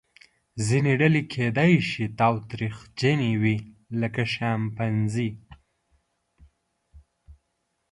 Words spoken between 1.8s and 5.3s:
شي تاوتریخجنې وي لکه شامپانزې.